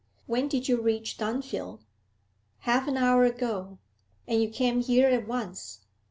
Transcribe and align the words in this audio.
When 0.25 0.47
did 0.47 0.67
you 0.67 0.81
reach 0.81 1.19
Dunfield?' 1.19 1.81
'Half 2.61 2.87
an 2.87 2.97
hour 2.97 3.23
ago.' 3.23 3.77
'And 4.27 4.41
you 4.41 4.49
came 4.49 4.81
here 4.81 5.07
at 5.07 5.27
once. 5.27 5.81